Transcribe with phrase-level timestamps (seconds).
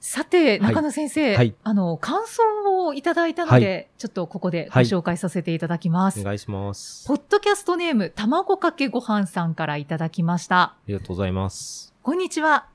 [0.00, 6.20] さて、はい中野先生、はいあの、感想をいただいたので、ちょっとここでご紹介させていただきます。
[6.20, 10.60] お願いしますポッドキャストネーム、卵かけごはんさんからいただきました。
[10.60, 12.68] ありがとうございますこんにちは。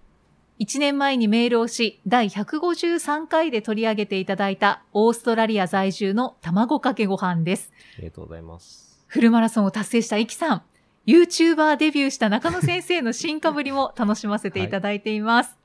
[0.59, 7.71] 1年前にメールをし、第153回で取り上げていただいたオーストラリア在住の卵かけごはんです。
[7.97, 10.61] ありがとうございますフルマラソンを達成したイキさん、
[11.07, 15.47] YouTuber デビューした中野先生の新かぶりも楽しませていただいています。
[15.47, 15.60] ありがとうございます。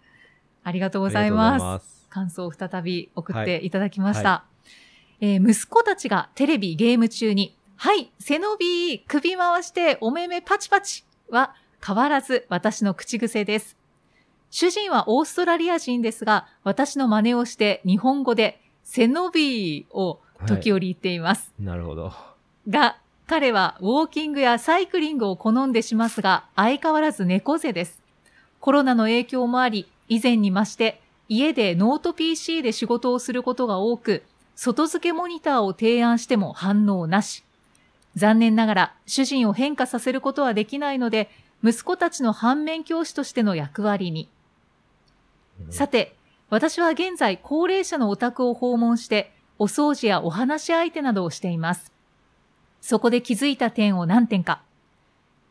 [0.66, 4.44] ありがとうございます感想を再び送っていただきました。
[5.20, 11.54] えー息子たちがテレビ、ゲーム中に、はい、背伸び、首回して、お目目パチパチは
[11.86, 13.76] 変わらず私の口癖です。
[14.50, 21.54] 主人はオーストラリア人ですが、私の真似をして日本語で背伸びを時折言っています。
[21.60, 22.12] なるほど
[22.68, 28.02] が、彼はウォーキングやサイクリングを好んでしますが、相変わらず猫背です。
[28.58, 34.23] コロナの影響もあり、以前に増して、家でノート PC で仕事をすることが多く、
[34.54, 37.45] 外付けモニターを提案しても反応なし。
[38.15, 41.30] 残念ながら、主人を変化させることはできないので、
[41.63, 44.29] 息子たちの反面教師としての役割に。
[45.71, 46.16] さて、
[46.48, 51.93] 私は現在高齢者のお宅を訪問して、お掃除やお話し相手などをしています。
[52.80, 54.63] そこで気づいた点を何点か。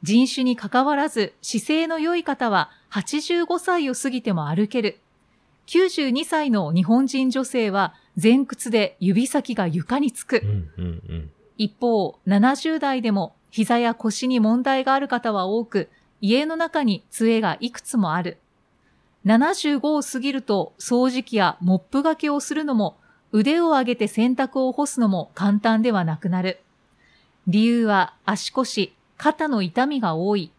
[0.03, 4.99] 人種に関わらず姿勢の良い方は85歳を過ぎても歩ける。
[5.67, 10.41] 92歳の日本人女性は前屈で指先が床につく。
[10.43, 15.89] うんうんうん一方、70代でも膝や腰に問題がある方は多く、
[16.19, 18.37] 家の中に杖がいくつもある。
[19.25, 22.97] 75を過ぎると掃除機やモップがけをするのも、
[23.31, 26.59] 腕を上げて洗濯を干すのも簡単ではなくなる。
[27.47, 30.51] 理由は足腰、肩の痛みが多い。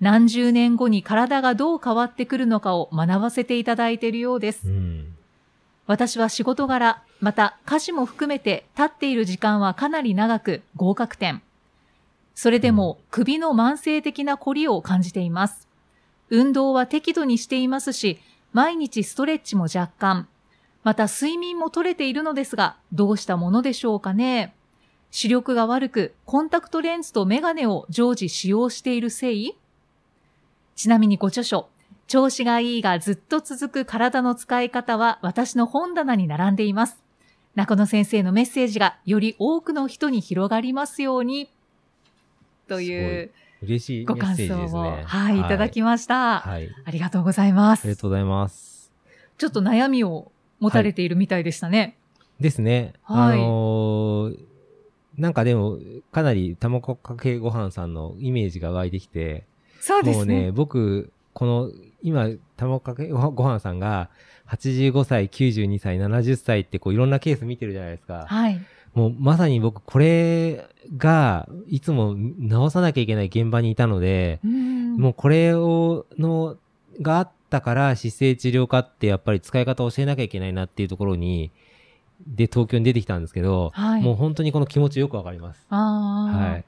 [0.00, 4.70] 何十年後に体がどう変わってくるのかを学ばせていただいているようですう。
[4.70, 5.14] ん
[5.86, 11.40] 私は仕事柄、また家事も含めて立っている時間はかなり長く合格点。
[12.34, 15.66] それでも首の慢性的な凝りを感じています。
[16.30, 18.20] 運動は適度にしていますし、
[18.52, 20.28] 毎日ストレッチも若干。
[20.84, 24.54] また睡眠も取れているのですが、どうしたものでしょうかね。
[25.10, 29.54] 視力が悪く、コンタクトレンズとメガネを常時使用しているせい？
[30.78, 31.68] ちなみにご著書、
[32.06, 37.02] 調子がいいがずっと続く体の使い方は私の本棚に並んでいます。
[37.56, 41.50] 中野先生のメッセージがより多くの人に広がりますように。
[42.68, 46.38] という嬉しいご感想を、ねはい、いただきました。
[46.38, 47.80] はいありがとうございます。
[47.80, 48.92] ありがとうございます
[49.36, 51.96] ちょっと悩みを持たれているみたいでしたね。
[52.38, 52.92] ですね。
[53.02, 54.38] はいあのー
[55.16, 55.80] なんかでも、
[56.12, 59.48] かなり卵かけご飯さんのイメージが湧いてきて、
[59.80, 60.34] そうですね。
[60.34, 61.70] もうね、僕、この、
[62.02, 64.10] 今、卵かけご飯さんが、
[64.48, 68.24] 85歳、92歳、70歳ってこういろんなケース見てるじゃないですか。
[68.26, 68.58] はい。
[68.94, 70.66] もうまさに僕、これ
[70.96, 76.56] が、いつも直さなきゃいけない現場にいたので、うんもうこれを、の、
[77.00, 81.52] があったから姿勢治療科ってやっぱり使い方を教えなきゃいけないなっていうところに、
[82.26, 85.64] で、東京に出てきたんですけど、はいもう本当にこの気持ちよくわかります。
[85.70, 86.64] ああ、はい。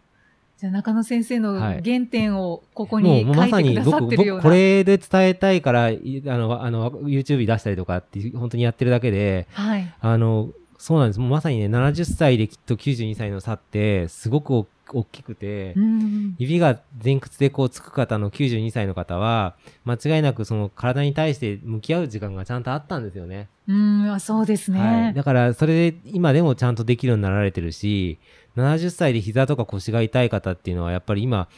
[0.60, 4.42] じゃあ中野先生のはい原点をここもに書いてくださ僕、ってるような。
[4.42, 9.94] 僕これで伝えたいから、いあの、あの、YouTube に出したりとかって本当にやってるだけで、はい。
[9.98, 11.20] あの、そうなんです。
[11.20, 14.66] もうまさにね、70歳できっと92歳の差って、すごくお
[14.98, 23.48] 大きくて、うん指が前屈でこうつく方の92歳の方は、間違いなくその体に対して向き合う時間がちゃんとあったんですよね。
[23.68, 24.80] うん、あそうですね。
[24.80, 25.14] はい。
[25.14, 28.18] だから、それで今でもちゃんとできるようになられてるし、
[28.56, 31.48] 70歳で膝とか腰が痛い方っていうのは、やっぱり今、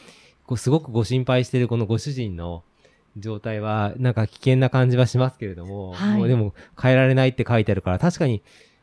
[0.45, 2.63] こうすごくご心配してるこのご主人の
[3.17, 8.41] 状態は、なんか危険な感じはしますけれども、はいもうでも変えられないって書いてあるから、確かに、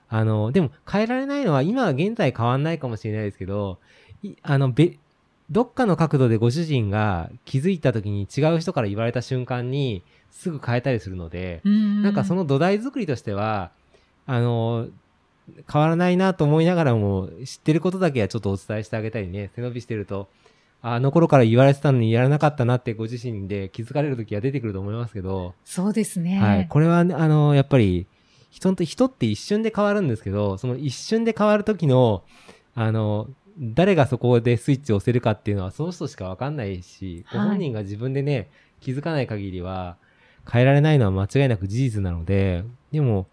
[0.09, 4.00] あの、でも変えられないのは今現在変わんないかもしれないですけど、い
[4.43, 4.99] あの、べ、
[5.51, 13.73] どっかの角度でご主人が気づいた時に違う人から言われた瞬間にすぐ変えたりするので、うんなんかその土台作りとしては、
[14.27, 14.89] あの、
[15.71, 20.29] 変わらないなと思いながらも、知ってることだけはちょっとお伝えしてあげたりね、背伸びしてると、
[20.83, 26.39] ああの頃から言われてたのにやらなかったなってご自身で気づかれる時は出てくると思いますけど、そうですね。
[26.39, 26.69] はい。
[26.69, 28.07] これはね、あの、やっぱり、
[28.51, 32.23] 人と、人って一瞬で変わるんですけど、その一瞬で変わる時の、
[32.75, 33.29] あの、
[33.61, 37.41] 誰がそこでスイッチを押せるかっていうのはその人しかわかんないし、はい。
[37.41, 38.49] ご本人が自分でね、
[38.81, 39.97] 気づかない限りは
[40.51, 43.27] 変えられないのは間違いなく事実なので、でも、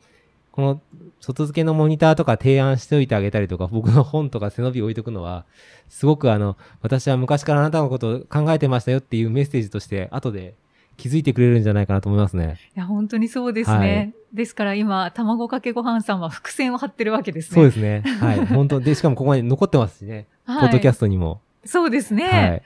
[0.51, 0.81] この
[1.19, 5.45] 外付けのモニターとか提案しておいてあげたりとか、僕の本とか背伸び置いとくのは、
[5.87, 10.55] すごくあの、私は昔からあなたのことを考えてましたよっていうメッセージとして、後で
[10.97, 12.57] 気づいてくれるんじゃないかなと思いますね。
[12.75, 13.77] いや、本当にそうですね。
[13.77, 17.55] はいですから今、卵かけご飯さんは伏線を張ってるわけですね。
[17.55, 18.03] そうですね。
[18.19, 18.45] はい。
[18.45, 20.27] 本当で、しかもここに残ってますしね。
[20.43, 21.39] はいポッドキャストにも。
[21.63, 22.23] そうですね。
[22.27, 22.61] はい。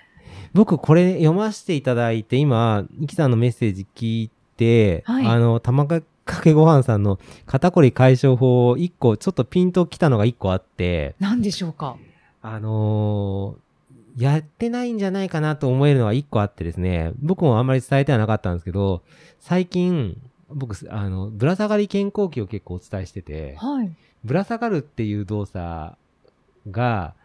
[0.53, 11.95] 僕、これ読ませていただいて、今、イキさんのメッセージ聞いて、はいあの、卵かけご飯さんの肩こり解消法を一個、ちょっとピンときたのが一個あって、何でしょうか？
[12.41, 13.70] あのー
[14.17, 19.03] やってないんじゃないかなと思えるのが一個あってですね、僕もあんまり伝えてはなかったんですけど、
[19.39, 23.91] 最近、僕、あの、ぶら下がり健康器を結構お伝えしてて、はい。
[24.23, 25.95] ぶら下がるっていう動作
[26.69, 27.15] が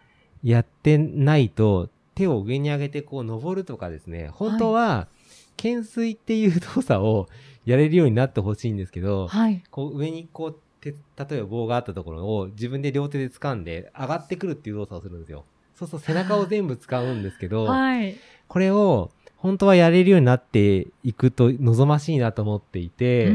[0.43, 5.09] やってないと手を上に上げてこう登るとかですね、本当は
[5.57, 7.29] 懸垂っていう動作を
[7.67, 9.63] やれるようになってほしいんですけど、はい。
[9.71, 15.45] こう上にこう手、例えば棒があったところを自分で両手で掴んで上がってくるっていう動作をするんですよ。
[15.79, 18.17] そうすると背中を全部使うんですけど、はい。
[18.49, 23.35] これを本当はやれるようになっていくと望ましいなと思っていて、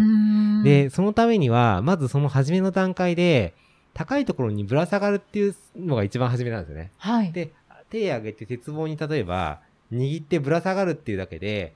[0.64, 3.54] で、、そのためには、まずその初めの段階で、
[3.94, 6.92] 高いところにぶら下がるっていうのが一番初めなんですよね。
[6.98, 7.32] はい。
[7.32, 7.54] で、
[7.90, 9.62] 手上げて鉄棒に例えば、
[9.92, 11.76] 握ってぶら下がるっていうだけで、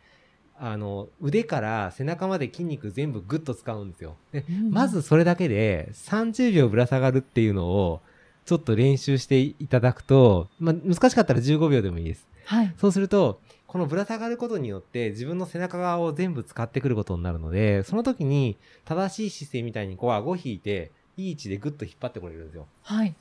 [0.57, 4.15] あの、腕から背中まで筋肉全部グッと使うんですよ。
[4.31, 8.01] で、うんまずそれだけで30秒ぶら下がるっていうのを、
[8.45, 12.27] ちょっと練習していただくと、まあ、難しかったら15秒でもいいです。
[12.45, 12.73] はい。
[12.77, 22.67] そうすると、このぶら下がることによって自分の背中側を全部使ってくることになるので、その時に正しい姿勢みたいにこう顎引いて、いい位置でグッと引っ張ってこれるんですよ。
[22.83, 23.15] はい。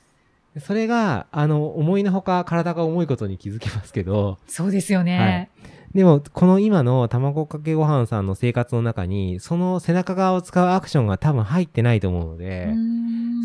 [0.53, 5.49] でそれが、あの、思いのほか体が重いことに気づきますけど、そうですよね。
[5.93, 12.73] でも、この今の卵かけご飯さんの生活の中に、その背中側を使うアクションが多分入ってないと思うので、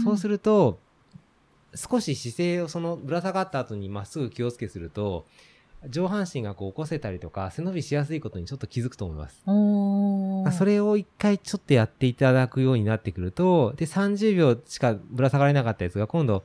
[0.04, 0.78] そうするると、
[1.74, 5.26] 少し姿勢をそのぶら下がった後にまっすぐ気をつけすると、
[5.88, 9.42] 上半身がこう起こせたりとか、背伸びしやすいことにちょっと気づくと思います。
[10.56, 16.44] それを一回ちょっとやっていただくようになってくると、で、30秒しかぶら下がれなかったやつが今度、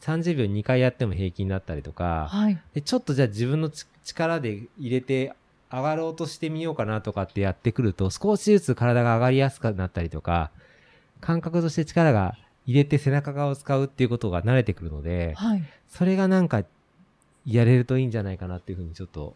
[0.00, 2.58] 30秒2回やっても平気になったりとか、はい。
[2.72, 5.34] で、ちょっとじゃあ自分のち力で入れて
[5.70, 10.50] 上がろうとしてみようかなとかってやってくると、少しずつ体が上がりやすくなったりとか、
[11.20, 12.36] 感覚として力が
[12.68, 15.64] 入れて背中側を使うっていうことが慣れてくるので、はい。
[15.88, 16.62] それがなんか
[17.46, 19.34] やれるといいんじゃないかなっていうふうにちょっと、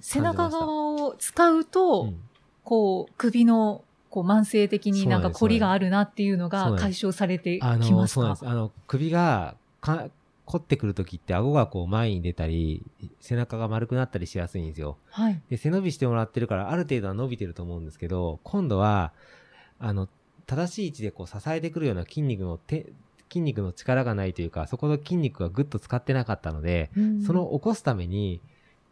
[0.00, 2.20] 背中側を使うと、うん
[2.70, 8.48] こう、首の、こう、慢性的になんか凝りがあるなっていうのが解消されてきあますの、か。
[8.48, 10.08] あの、首がか
[10.44, 12.84] 凝ってくるときって顎がこう前に出たり、
[13.20, 14.98] 背中が丸くなったりしやすいんですよ。
[15.10, 15.42] はい。
[15.48, 19.12] で、背伸びしてもらってるから、ある程度は伸びてると思うんですけど、今度は、
[19.78, 20.08] あの、
[20.50, 22.92] 正しい位置でこう支えてくるような筋肉の手、
[23.28, 26.90] 筋肉の力がないというか、そこの筋肉がぐっと使ってなかったので、
[27.24, 28.40] その起こすために、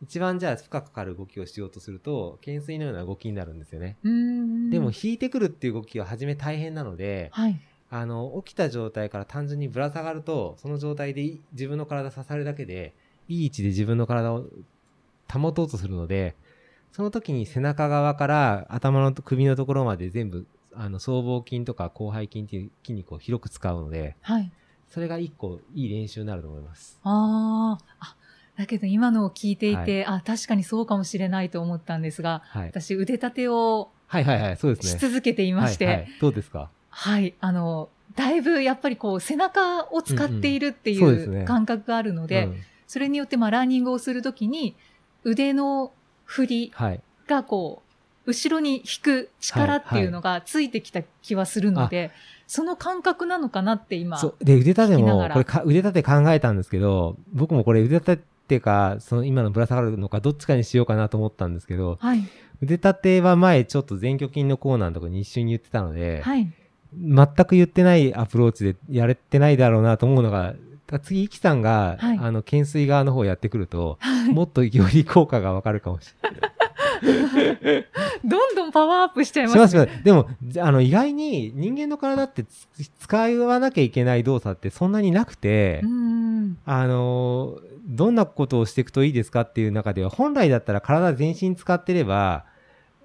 [0.00, 3.96] 一番じゃあ負荷かかる動きをしようとすると、懸垂のような動きになるんですよね。
[4.04, 7.60] うん、でも、引いてくるっていう動きは初め大変なので、はい。
[7.90, 12.94] あの、起きた状態から単純にぶら下がると、その状態でい自分の体支えるだけで、
[13.26, 14.44] いい位置で自分の体を
[15.32, 16.36] 保とうとするので、
[16.92, 20.46] その時に背中側から頭の首のところまで全部、
[20.80, 24.50] あの、僧帽筋とか広背筋っていう筋肉を広く使うので、はい。
[24.88, 26.98] それが一個いい練習になると思います。
[27.02, 27.84] ああ。
[27.98, 28.16] あ、
[28.56, 32.68] だけど今のを聞いていて、あ、確かにそうかもしれないと思ったんですが、はい。
[32.68, 34.98] 私腕立てをはいはいはい、そうですしね。
[35.10, 36.70] 続けていまして、はいはい、どうですか？
[36.88, 42.56] はい、あの、だいぶやっぱりこう背中を使っているっていう感覚があるので、うん
[42.90, 44.74] それによってまあランニングをするときに
[45.22, 45.92] 腕の
[46.24, 47.02] 振りはい。
[47.26, 47.87] がこう、
[48.28, 52.10] 後ろに引く力っていうのがついてきた気はするので、
[52.46, 54.18] その感覚なのかなって今。
[54.18, 54.44] そう。
[54.44, 62.28] で、腕立てもこれか、腕立て考えたんですけど、僕もこれ腕立てってか、その今のぶら下がるのか、どっちかにしようかなと思ったんですけど、はい。
[62.60, 66.52] 腕立ては前ちょっと前鋸筋のコーナーのところに一緒に言ってたので、はい。
[66.94, 70.54] 全く言ってないアプローチでやれてないだろうなと思うのが、
[71.02, 76.40] 次、イキさんが、はいあの、懸垂側の方やってくると、はいもっとより効果がわかるかもしれない。
[78.24, 79.84] どんどんパワーアップしちゃいますすね。
[79.84, 82.68] しますでも、じあの、意外に人間の体ってつ
[83.00, 86.58] 使わなきゃいけない動作ってそんなになくて、うん。
[86.64, 92.44] あのーどんなことをしていくといいですかっていう中では、本来だったら体全身使ってれば、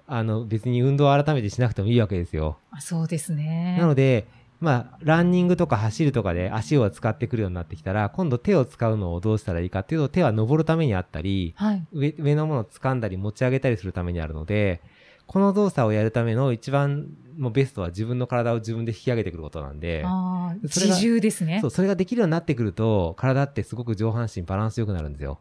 [0.06, 2.58] あの、別に運動を改めてしなくてもいいわけですよ。
[2.70, 3.76] あそうですね。
[3.80, 4.26] なので、
[4.60, 11.86] まあ、ランニングとか走るとかで足を使ってくるようになってきたら、今度手を使うのをどうしたらいいかっていうと、手は登るためにあったり、はい。
[11.92, 14.80] 上上のものを掴んだり持ち上げたりするためにあるので、
[15.26, 17.08] この動作をやるための一番
[17.38, 21.70] もうベストは自分の体を自分で引き上げてくることなんで、ああ、それが自重ですねそう、。
[21.70, 25.40] それができるようになってくると、体ってすごく上半身バランス良くなるんですよ。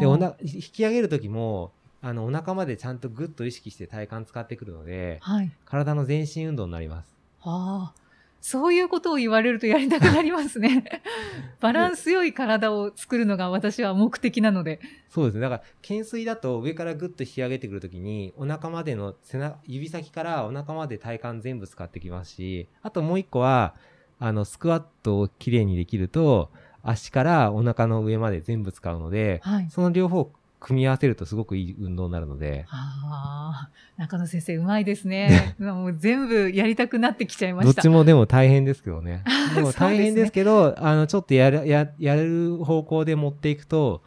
[0.00, 5.50] で、おな引き上げるときも、あの、お腹までちゃんとグッと意識して体幹使ってくるので、はい。
[5.64, 7.14] 体の全身運動になります。
[7.42, 8.03] ああ、
[8.46, 10.84] そういうことを言われるとやりたくなりますね。
[11.62, 14.80] バランス良い体を作るのが私は目的なので。
[15.08, 15.40] そうですね。
[15.40, 23.76] だから、懸垂だと上からグッと引き上げてくるときに、お腹までの背中、指先からお腹まで体幹全部使ってきますし、あともう一個は、
[24.18, 26.50] あの、スクワットをきれいにできると、
[26.82, 29.70] 足からお腹の上まで全部使うので、はい。
[29.70, 30.30] その両方
[30.64, 35.54] 組み合わせるとすごくいい運動になるので、ああ、中野先生うまいですね。
[35.58, 37.74] もう全部やりたくなってきちゃいました。
[37.74, 39.22] どっちもでも大変ですけど ね。
[39.54, 44.00] でも大変ですけど、あの、ちょっとやる、や、やる方向で持っていくと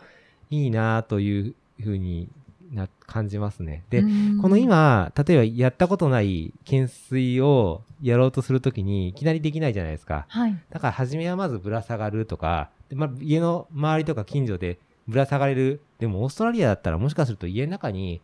[0.50, 2.28] いいなというふうに
[2.74, 3.84] な、感じますね。
[3.92, 10.26] で、うんこの、今、例えばやったことない懸垂をやろうとするときにいきなりできないじゃないですか。
[10.28, 10.58] はい。
[10.72, 15.82] だから初めはまずぶら下がるとか、でまあ、家の周りとか近所でぶら下がれる。
[16.00, 18.22] でもオーストラリアだったらもしかすると家の中に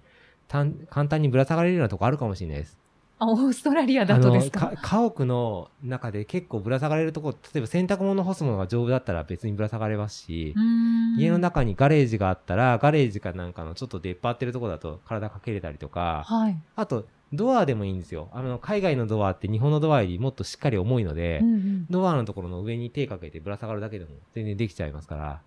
[0.48, 2.78] 単簡単にぶら下がれるようなとこあるかもしれないです。
[3.20, 4.74] あ、オーストラリアだとですか？
[4.82, 16.58] 家屋の中で結構ぶら下がれるところ、例えば洗濯物干すものが丈夫だったら別にぶら下がれますし、うん家の中にガレージがあったら、ガレージかなんかのちょっと出っ張ってるところだと体かけれたりとか、はい。
[16.76, 18.30] あと、ドアでもいいんですよ。
[18.34, 25.42] あの、海外のドアって日本のドアよりもっとしっかり重いので、うんうんドアのところの上に手かけてぶら下がるだけでも全然できちゃいますから、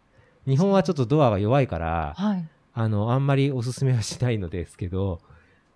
[0.47, 2.49] 日本はちょっとドアが弱いから、はい。
[2.73, 5.21] あの、あんまりおすすめはしないのですけど、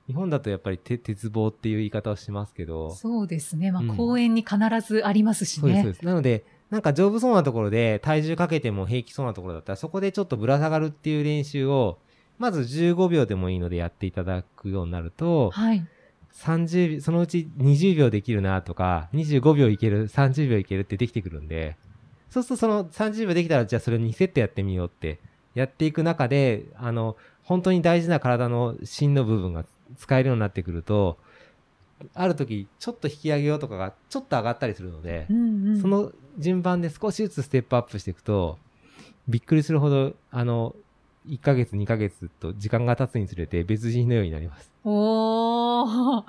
[0.07, 3.73] 日本だとやっぱりて鉄棒っていう言い方をしますけど、そうですね。
[3.73, 5.93] まあ、うん公園に必ずありますしそうです、そうね。
[5.93, 6.05] です。
[6.05, 11.99] なので、なんか丈夫そうなところで体重かけても平気そうなところだったら、そこでちょっとぶら下がるっていう練習を、
[12.39, 15.87] まず15秒でもいいのでやっていただくようになると、はい。
[16.33, 21.77] 30秒、そのうち20秒できるなとか、25秒いける、30秒いけるってできてくるんで、
[22.31, 25.19] そうするとその30秒できたら、じゃあそれを2セットやってみようって、
[25.55, 29.65] やっていく中で、あの、本当に大事な体の芯の部分が
[29.99, 31.19] 使えるようになってくると、
[32.15, 35.81] ある時、ちょっと引き上げようとかが、ちょっと上がったりするのでう、んうん。
[35.81, 38.59] その順番で少しずつステップアップしていくと、
[39.29, 40.75] びっくりするほど、あの、
[41.29, 44.71] 1ヶ月、2ヶ月と時間が経つにつれて別人のようになります。
[44.85, 46.25] おー。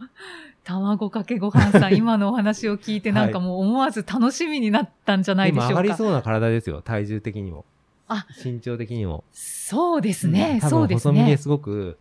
[0.63, 5.71] 卵かけご飯さん、 今のお話を聞いてなんかもう思わず楽しみになったんじゃないでしょうか。
[5.71, 7.65] 今上がりそうな体ですよ、体重的にも。
[8.07, 9.23] あ身長的にも。
[9.31, 10.59] そうですね。
[10.61, 11.13] そうですね。
[11.13, 11.97] 細身ですごく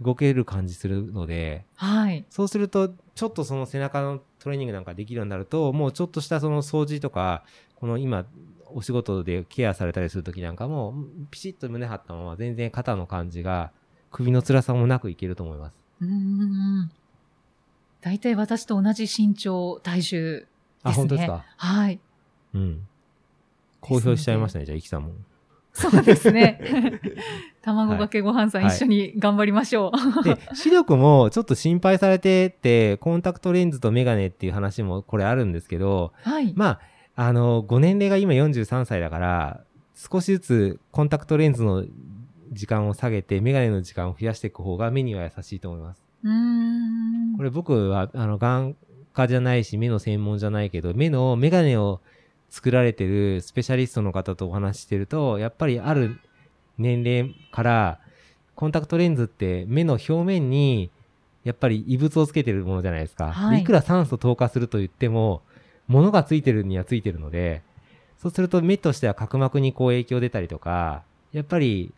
[0.00, 2.24] 動ける感じするので、はい。
[2.30, 7.44] そうすると、ちょっとその背中のトレーニングなんかできるようになると、もうちょっとしたその掃除とか、
[7.76, 8.26] この今、
[8.66, 10.94] お仕事でケアされたりするときなんかも、
[11.30, 13.70] ピシッと胸張ったまま全然肩の感じが、
[14.10, 15.74] 首の辛さもなくいけると思います。
[16.00, 16.90] うーん。
[18.00, 20.48] 大体私と同じ身長、体重ですね。
[20.82, 21.44] あ、本当ですか？
[21.56, 22.00] はい。
[22.52, 22.86] うん。
[23.80, 25.12] 公表しちゃいましたね、じゃあ、イキさんも。
[25.74, 26.60] そうですね。
[27.60, 29.90] 卵かけご飯さん、はい一緒に頑張りましょ
[30.20, 30.22] う。
[30.22, 36.52] で、視力もちょっと心配されてて、コンタクトレンズとメガネっていう話もこれあるんですけど、はい。
[36.54, 36.78] ま
[37.16, 39.60] あ、あの、ご年齢が今43歳だから、
[39.94, 41.84] 少しずつコンタクトレンズの
[42.52, 46.02] 時間を下げて、メガネの時間を増やしていく方が目には優しいと思います。
[46.22, 47.36] うーん。
[47.36, 48.76] これ僕は、あの、眼
[49.12, 52.00] 科じゃないし、目の専門じゃないけど、目のメガネを
[52.50, 56.18] 作られてるスペシャリストの方とお話ししてると、やっぱりある
[56.78, 57.98] 年齢から、
[58.54, 60.90] コンタクトレンズって目の表面に、
[61.42, 63.32] やっぱり異物をつけてるものじゃないですか。
[63.32, 65.42] はいでいくら酸素透過すると言っても、
[65.88, 67.62] 物がついてるにはついてるので、
[68.18, 71.92] そうすると目としては角膜にこう影響出たりとか、やっぱり、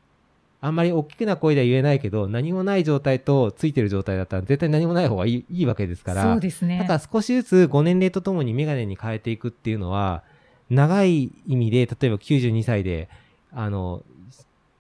[0.60, 6.22] あんまり大きな声では言えないけど、何もない状態とついてる状態だったら絶対何もない方がいいいいわけですから。
[6.22, 6.78] そうですね。
[6.78, 10.24] だから少しずつご年齢とともにメガネに変えていくっていうのは、
[10.70, 13.08] 長い意味で、例えば92歳で、
[13.52, 14.02] あの、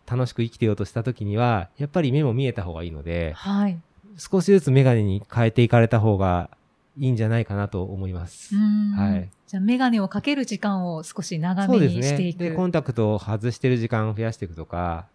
[0.06, 3.78] 楽しく生きてようとした時には、やっぱり目も見えた方がいいので、はい。
[4.18, 6.50] 少しずつメガネに変えていかれた方が
[6.98, 9.30] いいんじゃないかなと思いますはい。
[9.46, 11.78] じゃあ、メガネをかける時間を少し長め。
[11.78, 12.38] にしていく。
[12.38, 15.06] で、コンタクトを外してる時間を増やしていくとか、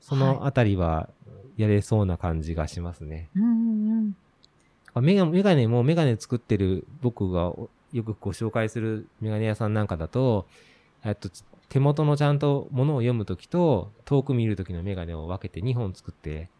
[0.00, 1.08] そのあたりは
[1.56, 3.30] やれそうな感じがしますね。
[3.36, 4.14] うんうん
[4.94, 5.04] うん。
[5.04, 10.46] メガメガネもメガネ作ってる僕がおよくご紹介するメガネ屋さんなんかだと、
[11.04, 11.28] えっと、
[11.68, 16.50] 手元のちゃんと物を読むときと遠く見るときのメガネを分けて2本作って。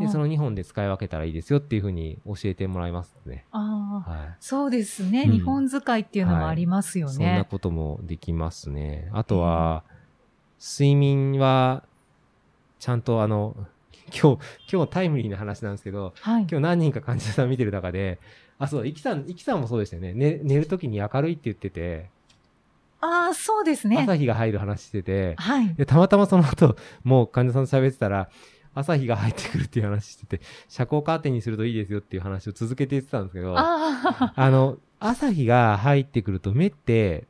[0.00, 3.44] で、その2本で使い分けたらいいですよっていうふうに教えてもらいますね。
[3.52, 4.10] ああ。
[4.10, 4.36] はい。
[4.40, 5.24] そうですね。
[5.24, 7.46] うん日本使いっていうのもありますよそんなね。
[7.50, 9.10] こともできますね。
[9.12, 9.84] あとは、
[10.58, 11.84] 睡眠は、
[12.78, 13.54] ちゃんとあの、
[14.06, 16.42] 今日、今日タイムリーな話なんですけど、はい。
[16.42, 18.18] 今日何人か患者さん見てる中で、
[18.58, 20.14] あ、そうだ、イキさん、イキさんもそうでしたよね。
[20.14, 22.10] ね寝るときに明るいって言ってて、
[23.00, 23.98] ああ、そうですね。
[23.98, 25.74] 朝日が入る話してて、はい。
[25.74, 28.30] で、たまたまその後、もう患者さんと喋ってたら、
[28.74, 34.32] 朝日が入ってくるっていう話してて、遮光カーテンにするといいですよっていう話を続けて言ってたんですけど、あ。
[34.50, 37.26] の、朝日が入ってくると目って、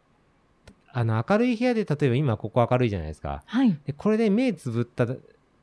[0.93, 3.43] あの、明るい部屋で、例えば今ここ明るいじゃないですか。
[3.47, 3.77] はい。
[3.85, 5.07] で、これで目つぶった、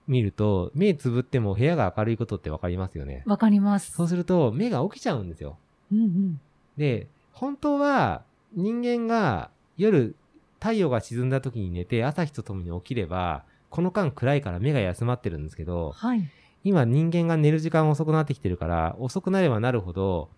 [0.08, 3.24] 見ると、目つぶっても部屋が明るいことってわかりますよね。
[3.25, 3.91] わかります。
[3.91, 5.58] そうすると、目が起きちゃうんですよ。
[5.91, 6.39] うんうん。
[6.77, 10.15] で、本当は人間が夜
[10.60, 16.29] 太陽が沈んだ時に寝て朝日とともに起きれば、この間暗いから目が休まってるんですけど、はい。
[16.63, 20.29] 今人間が寝る時間遅くなってきてるから、遅くなればなるほど、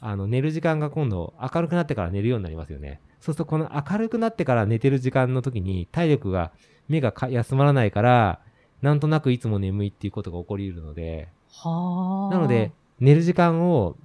[0.00, 3.00] あの寝る時間が今度明るくなってから寝るようになりますよね。
[3.20, 6.52] そうするとこの明るくなってから寝てる時間の時に体力が、
[6.88, 8.40] 目がか休まらないから、
[8.82, 12.34] なんとなくいつも眠いっていうことが起こり得るので、はあ。
[12.34, 13.96] なので、、寝る時間を、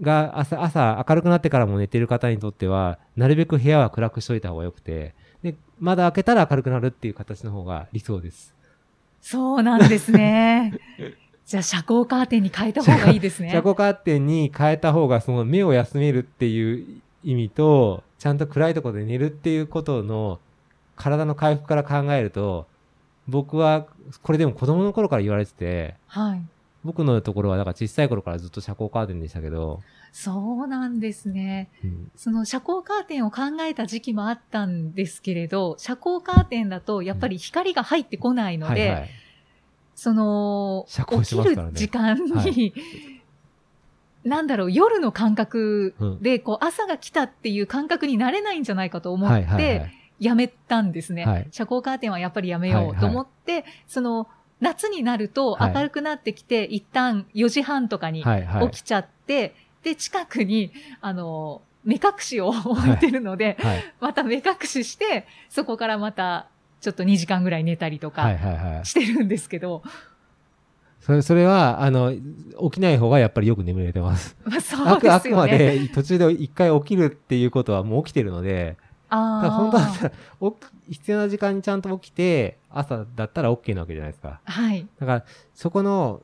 [0.00, 8.54] が朝、朝明るくなってからも寝てる方にとっては、なるべく部屋は暗くしといた方がよくて、で、窓開けたら明るくなるっていう形の方が理想です。
[9.20, 10.74] そうなんですね。
[11.46, 13.50] じゃあ、遮光カーテンに変えた方がいいですね。
[13.52, 20.40] 遮光カーテンに変えた方が、その目を休めるっていう意味と、ちゃんと暗いところで寝るっていうことの、
[20.96, 22.66] 体の回復から考えると、
[23.28, 23.86] 僕は、
[24.22, 26.42] これでも子供の頃から言われてて、はい。
[26.84, 29.80] 僕のところは、だから小さい頃からずっと遮光カーテンでしたけど、
[30.12, 31.70] そうなんですね。
[31.82, 39.10] うんその遮光カーテンを考えた時期もあったんですけれど、遮光カーテンだとやっぱり光が入ってこないので、はいはい。
[39.96, 42.72] その、ね起きる時間に、はい
[44.24, 51.24] なんだろう、夜の感覚うんで、こう、朝が来たっていう感覚になれないんじゃないかと思って、はいはいはいやめたんですね。
[51.24, 54.28] はい遮光カーテンはやっぱりやめようと思って、その、
[54.60, 58.70] 夏になるとはい明るくなってきて、一旦4時半とかにはいはい。
[58.70, 63.84] 起きちゃって、で、近くに、あの、目隠しを置いてるので、はい。
[64.00, 66.48] また目隠しして、そこからまた、
[66.80, 68.86] ちょっと2時間ぐらい寝たりとはいかはいはい。
[68.86, 69.82] してるんですけど、
[71.04, 72.20] それ、それは、あの、起
[72.72, 74.36] きない方がやっぱりよく眠れてます。
[74.44, 75.58] まあ、そうあく、ですよあくまね。
[75.58, 78.78] で途中で一回起きるっていうことはもう起きてるので、
[79.14, 80.10] だから本当だったあら、
[80.50, 80.56] 起
[80.88, 84.40] き必要な時間にちゃんと起きて、朝だったら OK なわけじゃないですか。
[84.44, 84.86] あ、はい。
[84.98, 85.24] だから、
[85.54, 86.22] そこの、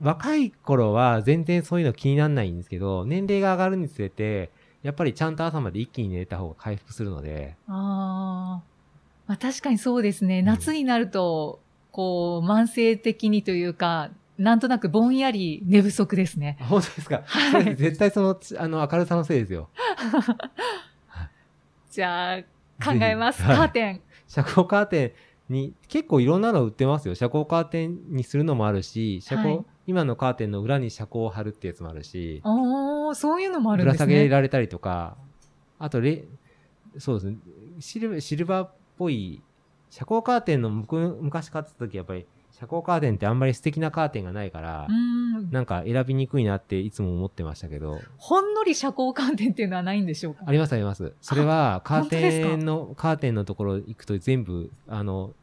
[0.00, 4.50] 若い頃は全然そういうの気にならないんですけど、年齢が上がるにつれて、
[4.82, 8.76] やっぱりちゃんと朝まで一気に寝れた方が回復するので、ああ。
[9.26, 10.42] まあ確かにそうですね。
[10.42, 16.58] ん夏になると、こう、慢性的にというか、なんとなくぼんやり寝不足ですね。
[16.60, 19.70] あ本当ですか、はい絶対その、つあの、明るさのせいですよ。
[21.96, 22.42] じゃあ、
[22.84, 23.42] 考えます。
[23.42, 24.02] カーテン。
[24.28, 25.14] 遮光カーテ
[25.48, 27.14] ンに、結構いろんなの売ってますよ。
[27.14, 34.24] 遮光カーテンにするのもあるし、遮光、はい今のカーテンの裏に遮光を貼るってやつもあるし、おー、そういうのもあるぶら下んですね。
[34.24, 35.16] げられたりとか、
[35.78, 36.24] あとレ、
[36.98, 37.36] そうですね、
[37.78, 39.40] シルシルバーっぽい、
[39.88, 42.26] 遮光カーテンの昔買ってた時やっぱり、
[42.58, 45.50] 遮光カーテンってあんまり素敵なカーテンがないからう、ん。
[45.50, 50.44] なんか選びにくいなっていつも思ってましたけど、ほんのり遮光カーテンっていうのはないんでしょうか？
[50.46, 51.12] ありますあります。
[51.20, 55.34] それはカーテンの、カーテンのところ行くと全部、あの、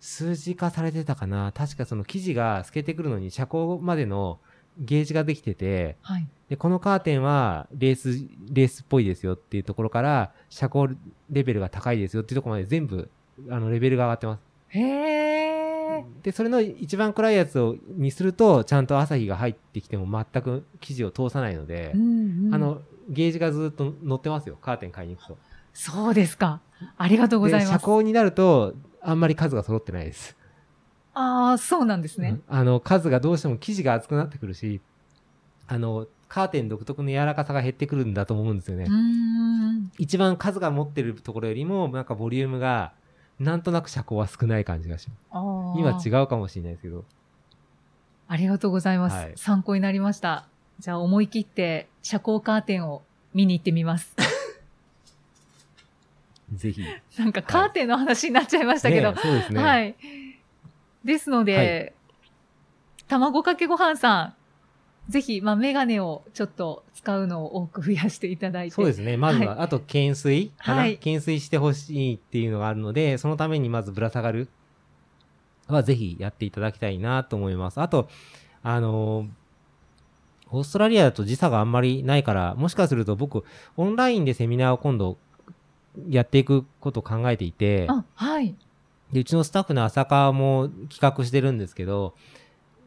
[0.00, 4.38] 数字化されてたかな確かその生地が透けてくるのに遮光までの
[4.78, 6.26] ゲージができてて、はい。
[6.48, 10.96] で、このカーテンはレース、レースっぽいですよっていうところから、遮光
[11.30, 13.08] レベルが高いですよっていうところまで全部、
[13.48, 14.40] あの、レベルが上がってます。
[14.70, 15.27] へー。
[16.22, 24.58] で、それの一番暗いやつを、にすると、ちゃんと朝日が入ってきても全く生地を通さないので、うんうんあの、ゲージがずっと乗ってますよ。
[24.60, 25.38] カーテン買いに行くと。
[25.72, 26.60] そうですか。
[26.96, 27.82] ありがとうございで、ます。
[27.82, 30.36] 遮光になると、あんまり数が揃ってないです。
[31.14, 32.40] ああ、そうなんですね。
[32.48, 34.80] うんあの、数がどうしても生地が厚くなってくるし、
[35.66, 38.86] あの、カーテン独特の柔らかさが減ってくるんだと思うんですよね。
[39.98, 42.92] 一番数が持ってるところよりも、なんかボリュームが、
[43.38, 45.20] なんとなく遮光は少ない感じがします。
[45.78, 47.04] 今違うかもしれないですけど。
[48.26, 49.16] ありがとうございます。
[49.16, 50.46] はい参考になりました。
[50.80, 53.02] じゃあ思い切って遮光カーテンを
[53.34, 54.14] 見に行ってみます。
[56.54, 56.82] ぜひ。
[57.18, 59.12] なんかカーテンの話になっちゃいましたけど。
[59.12, 59.62] ねそうですね。
[59.62, 59.96] はい。
[61.04, 61.92] ですので、はい
[63.08, 64.34] 卵かけご飯さん、
[65.08, 68.74] ぜひ、まあ、メガネをちょっと使うのを多く増やしていただいて。
[68.74, 69.16] そうですね。
[69.16, 74.48] まずは、あと、懸垂かな、はい懸垂してほしいっていうのがあるので、そのためにまずぶら下がる
[75.66, 77.80] はぜひやっていただきたいなと思います。
[77.80, 78.08] あと、
[78.62, 79.28] あのー
[80.50, 83.44] オーストラリアだと時差があんまりないから、もしかすると僕、
[83.76, 85.18] オンラインでセミナーを今度
[86.08, 88.54] やっていくことを考えていて、あ、はい。
[89.12, 92.14] で、うちのスタッフの浅川も企画してるんですけど、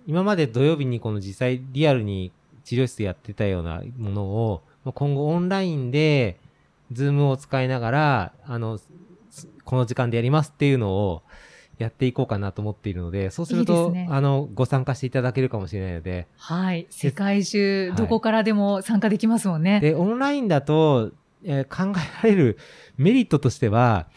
[0.07, 2.31] 今まで土曜日にこの実際リアルに
[2.63, 4.61] 治療室やってたようなものを、
[4.93, 6.37] 今後オンラインで、
[6.91, 8.87] Zoom を使いながら、あの、す
[9.63, 11.23] この時間でやりますっていうのを
[11.77, 16.87] やっていこうかなと思っているので、そうするいいと、ですねあの、ご参加していただけるかもしれないので、はい。
[16.89, 19.79] 世界中、はいどこからでも参加できますもんね。
[19.79, 21.11] で、オンラインだと、
[21.43, 22.57] えー考えられる
[22.97, 24.07] メリットとしては、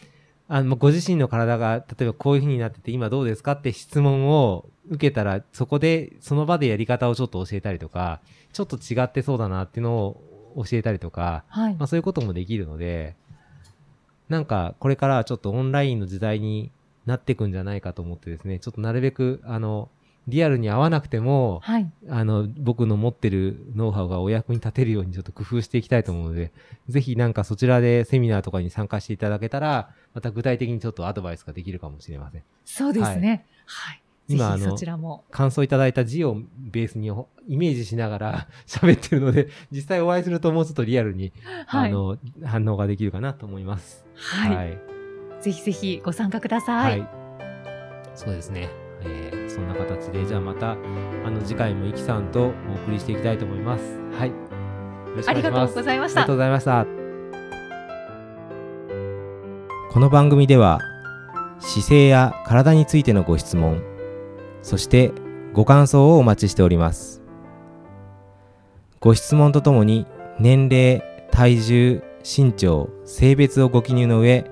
[0.47, 8.21] あの、ご自身の体が、例えばこういう風になってて、今どうですかって質問を受けたら、そこで、その場でやり方をちょっと教えたりとか、
[8.53, 11.87] ちょっと違ってそうだなっていうのを教えたりとか、はいまあ。
[11.87, 13.15] そういうこともできるので、
[14.29, 16.71] なんか、これからはちょっとオンラインの時代に
[17.05, 19.89] なっていくんじゃないかと思ってですね、ちょっとなるべく、あの、
[20.27, 21.91] リアルに合わなくても、はい。
[22.09, 26.51] あの、僕の持ってるノウハウがお役に立てるようにちょっと工夫していきたいと思うので、
[26.89, 32.43] ぜひなんかそちらでセミナーとかに参加していただけたら、また具体的にちょっとアドバイスができるかもしれません。
[32.65, 33.45] そうですね。
[33.65, 34.01] はい。
[34.27, 35.23] 今あのぜひそちらも。
[35.29, 41.31] 感想いただいた字をベースにほイメージしながら 喋ってるので、実際お会いするともうちょっとリアルに、
[41.67, 41.91] はい。
[41.91, 44.05] あの、反応ができるかなと思います。
[44.15, 44.55] はい。
[44.55, 44.79] はい。
[45.41, 46.77] ぜひぜひご参加くださ。
[46.77, 47.05] はいい。
[48.15, 48.84] そうですね。
[49.05, 50.75] えーそんな形で、じゃあまた、あ
[51.31, 53.83] の、次回もイキさんとお送りしていきたいと思います。
[54.17, 54.29] はい。
[54.29, 54.35] よ
[55.15, 55.75] ろしくお願いしますありがとう。
[55.75, 56.35] ございましたありがとう。
[56.35, 56.85] ございました。
[59.91, 60.81] この番組では
[61.59, 63.81] 姿勢や体についてのご質問、
[64.61, 65.13] そして
[65.53, 67.21] ご感想をお待ちしております。
[68.99, 70.05] ご質問とともに
[70.37, 74.51] 年齢、体重、身長、性別をご記入の上、